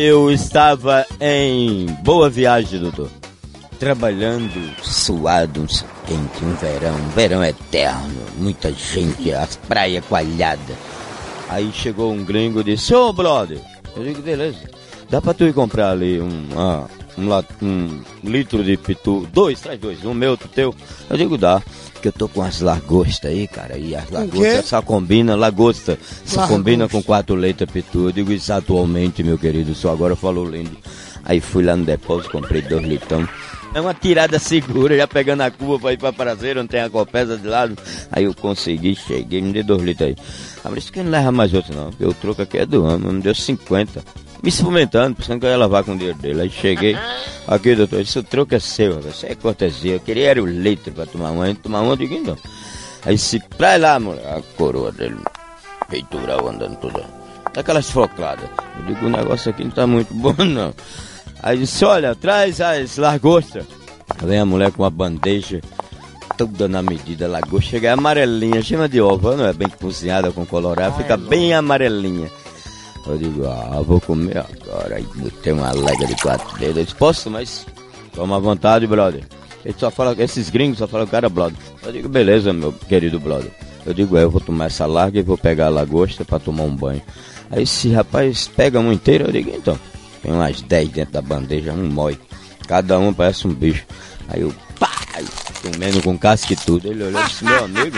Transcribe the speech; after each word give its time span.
eu 0.00 0.30
estava 0.32 1.04
em 1.20 1.84
Boa 2.02 2.30
Viagem, 2.30 2.80
doutor. 2.80 3.10
Trabalhando 3.78 4.74
suado, 4.82 5.66
quente, 6.06 6.42
um 6.42 6.54
verão, 6.54 6.94
um 6.94 7.08
verão 7.10 7.44
eterno, 7.44 8.22
muita 8.38 8.72
gente, 8.72 9.30
as 9.30 9.56
praias 9.56 10.02
coalhadas. 10.06 10.74
Aí 11.50 11.70
chegou 11.74 12.12
um 12.12 12.24
gringo 12.24 12.60
e 12.60 12.64
disse, 12.64 12.94
ô 12.94 13.12
brother, 13.12 13.60
eu 13.94 14.02
digo, 14.02 14.22
beleza, 14.22 14.70
dá 15.10 15.20
pra 15.20 15.34
tu 15.34 15.44
ir 15.44 15.52
comprar 15.52 15.90
ali 15.90 16.18
um, 16.18 16.46
ah, 16.56 16.86
um, 17.18 17.30
um 17.62 18.02
litro 18.24 18.64
de 18.64 18.78
pitu, 18.78 19.28
dois, 19.30 19.60
traz 19.60 19.78
dois, 19.78 20.02
um 20.02 20.14
meu, 20.14 20.30
outro 20.30 20.48
teu. 20.48 20.74
Eu 21.10 21.16
digo, 21.18 21.36
dá, 21.36 21.62
que 22.00 22.08
eu 22.08 22.12
tô 22.12 22.28
com 22.28 22.42
as 22.42 22.60
lagostas 22.60 23.30
aí, 23.30 23.46
cara, 23.46 23.76
e 23.78 23.94
as 23.94 24.10
lagostas 24.10 24.64
só 24.66 24.82
combina, 24.82 25.34
lagosta, 25.36 25.98
só 26.24 26.40
Lagosta. 26.40 26.56
combina 26.56 26.88
com 26.88 27.02
quatro 27.02 27.34
leitas 27.34 27.70
pitu. 27.70 28.06
Eu 28.08 28.12
digo, 28.12 28.32
isso 28.32 28.52
atualmente, 28.52 29.22
meu 29.22 29.38
querido, 29.38 29.74
só 29.74 29.90
agora 29.92 30.16
falou 30.16 30.48
lindo. 30.48 30.76
Aí 31.24 31.40
fui 31.40 31.62
lá 31.64 31.76
no 31.76 31.84
depósito, 31.84 32.30
comprei 32.30 32.62
dois 32.62 32.84
litão. 32.84 33.28
É 33.72 33.80
uma 33.80 33.94
tirada 33.94 34.38
segura, 34.40 34.96
já 34.96 35.06
pegando 35.06 35.42
a 35.42 35.50
curva 35.50 35.78
pra 35.78 35.92
ir 35.92 35.98
pra 35.98 36.12
prazer, 36.12 36.56
não 36.56 36.66
tem 36.66 36.80
a 36.80 36.90
copesa 36.90 37.36
de 37.36 37.46
lado. 37.46 37.76
Aí 38.10 38.24
eu 38.24 38.34
consegui, 38.34 38.96
cheguei, 38.96 39.40
me 39.40 39.52
deu 39.52 39.62
dois 39.62 39.82
litros 39.82 40.08
aí. 40.08 40.16
Ah, 40.64 40.70
mas 40.70 40.78
isso 40.84 40.92
que 40.92 41.00
não 41.02 41.10
leva 41.10 41.30
mais 41.30 41.54
outro 41.54 41.72
não, 41.76 41.90
porque 41.90 42.04
o 42.04 42.14
troco 42.14 42.42
aqui 42.42 42.58
é 42.58 42.66
do 42.66 42.84
ano, 42.84 43.12
me 43.12 43.20
deu 43.20 43.34
50. 43.34 44.02
Me 44.42 44.48
experimentando, 44.48 45.16
pensando 45.16 45.40
que 45.40 45.46
eu 45.46 45.50
ia 45.50 45.56
lavar 45.56 45.84
com 45.84 45.92
o 45.92 45.96
dinheiro 45.96 46.18
dele. 46.18 46.42
Aí 46.42 46.50
cheguei, 46.50 46.96
aqui 47.46 47.74
doutor, 47.74 48.00
esse 48.00 48.22
troco 48.22 48.54
é 48.54 48.58
seu, 48.58 49.00
isso 49.00 49.26
é 49.26 49.34
cortesia. 49.34 49.94
Eu 49.94 50.00
queria 50.00 50.30
era 50.30 50.42
o 50.42 50.46
leite 50.46 50.90
pra 50.90 51.06
tomar 51.06 51.30
uma, 51.30 51.54
tomar 51.54 51.80
uma, 51.80 51.92
eu 51.92 51.96
digo 51.96 52.14
então. 52.14 52.36
Aí 53.04 53.18
se 53.18 53.40
pra 53.40 53.76
lá, 53.76 54.00
mulher, 54.00 54.26
a 54.26 54.42
coroa 54.56 54.92
dele, 54.92 55.16
peitoral 55.88 56.48
andando 56.48 56.76
toda. 56.76 57.04
Daquelas 57.52 57.90
focladas. 57.90 58.48
Eu 58.78 58.94
digo, 58.94 59.06
o 59.06 59.10
negócio 59.10 59.50
aqui 59.50 59.64
não 59.64 59.70
tá 59.70 59.86
muito 59.86 60.14
bom 60.14 60.34
não. 60.44 60.72
Aí 61.42 61.58
disse, 61.58 61.84
olha, 61.84 62.14
traz 62.14 62.60
as 62.60 62.96
lagostas. 62.96 63.64
Vem 64.22 64.38
a 64.38 64.46
mulher 64.46 64.70
com 64.72 64.82
uma 64.82 64.90
bandeja, 64.90 65.60
toda 66.36 66.68
na 66.68 66.82
medida, 66.82 67.28
lagosta, 67.28 67.70
chega 67.70 67.92
amarelinha, 67.92 68.62
chama 68.62 68.88
de 68.88 69.00
ovo, 69.00 69.36
não 69.36 69.46
é 69.46 69.52
bem 69.52 69.68
cozinhada 69.68 70.32
com 70.32 70.44
colorado, 70.44 70.96
fica 70.96 71.16
bem 71.16 71.54
amarelinha. 71.54 72.30
Eu 73.06 73.18
digo, 73.18 73.46
ah, 73.46 73.82
vou 73.82 74.00
comer 74.00 74.38
agora. 74.38 74.96
Aí 74.96 75.06
tem 75.42 75.52
uma 75.52 75.72
lega 75.72 76.06
de 76.06 76.14
quatro 76.16 76.58
dedos. 76.58 76.92
Posso, 76.92 77.30
mas 77.30 77.66
toma 78.14 78.36
à 78.36 78.38
vontade, 78.38 78.86
brother. 78.86 79.24
Ele 79.64 79.74
só 79.76 79.90
fala, 79.90 80.14
esses 80.18 80.50
gringos 80.50 80.78
só 80.78 80.86
falam, 80.86 81.06
cara, 81.06 81.28
brother. 81.28 81.58
Eu 81.82 81.92
digo, 81.92 82.08
beleza, 82.08 82.52
meu 82.52 82.72
querido 82.72 83.18
brother. 83.18 83.50
Eu 83.84 83.94
digo, 83.94 84.16
é, 84.16 84.24
eu 84.24 84.30
vou 84.30 84.40
tomar 84.40 84.66
essa 84.66 84.86
larga 84.86 85.18
e 85.18 85.22
vou 85.22 85.38
pegar 85.38 85.66
a 85.66 85.70
lagosta 85.70 86.24
pra 86.24 86.38
tomar 86.38 86.64
um 86.64 86.74
banho. 86.74 87.02
Aí 87.50 87.62
esse 87.62 87.90
rapaz 87.90 88.48
pega 88.48 88.78
uma 88.78 88.92
inteira, 88.92 89.24
eu 89.24 89.32
digo, 89.32 89.50
então, 89.54 89.78
tem 90.22 90.32
umas 90.32 90.60
10 90.62 90.88
dentro 90.90 91.12
da 91.12 91.22
bandeja, 91.22 91.72
um 91.72 91.88
mói. 91.88 92.18
Cada 92.66 92.98
um 92.98 93.12
parece 93.12 93.48
um 93.48 93.52
bicho. 93.52 93.84
Aí 94.28 94.42
eu, 94.42 94.54
pá, 94.78 94.90
comendo 95.62 96.02
com 96.02 96.16
casca 96.16 96.52
e 96.52 96.56
tudo. 96.56 96.88
Ele 96.88 97.04
olhou 97.04 97.20
e 97.20 97.26
disse, 97.26 97.44
meu 97.44 97.64
amigo, 97.64 97.96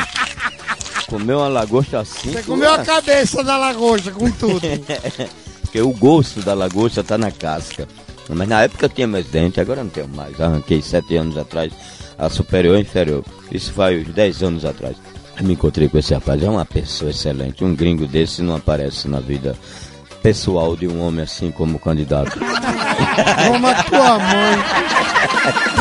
comeu 1.07 1.39
uma 1.39 1.49
lagosta 1.49 2.01
assim. 2.01 2.33
Você 2.33 2.43
comeu 2.43 2.73
a 2.73 2.85
cabeça 2.85 3.43
da 3.43 3.57
lagosta 3.57 4.11
com 4.11 4.31
tudo. 4.31 4.61
porque 5.63 5.81
o 5.81 5.93
gosto 5.93 6.41
da 6.41 6.55
lagosta 6.55 7.03
tá 7.03 7.17
na 7.17 7.31
casca. 7.31 7.89
Mas 8.29 8.49
na 8.49 8.63
época 8.63 8.87
eu 8.87 8.91
tinha 8.91 9.07
meus 9.07 9.27
dentes, 9.27 9.59
agora 9.59 9.83
não 9.83 9.91
tenho 9.91 10.09
mais. 10.09 10.41
Arranquei 10.41 10.81
sete 10.81 11.17
anos 11.17 11.37
atrás, 11.37 11.73
a 12.19 12.29
superior 12.29 12.75
e 12.77 12.79
a 12.79 12.81
inferior. 12.81 13.25
Isso 13.51 13.73
faz 13.73 14.07
uns 14.07 14.15
10 14.15 14.43
anos 14.43 14.65
atrás. 14.65 14.97
Eu 15.39 15.45
me 15.45 15.55
encontrei 15.55 15.89
com 15.89 15.99
esse 15.99 16.15
rapaz, 16.15 16.43
é 16.43 16.49
uma 16.49 16.65
pessoa 16.65 17.11
excelente. 17.11 17.65
Um 17.65 17.75
gringo 17.75 18.07
desse 18.07 18.43
não 18.43 18.57
aparece 18.57 19.09
na 19.09 19.21
vida 19.21 19.57
pessoal 20.23 20.77
de 20.77 20.87
um 20.87 21.01
homem 21.01 21.25
assim 21.25 21.51
como 21.51 21.79
candidato. 21.79 22.39
Como 22.39 23.67
a 23.67 23.83
tua 23.83 24.19
mãe. 24.19 24.59